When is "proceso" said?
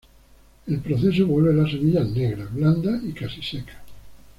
0.79-1.27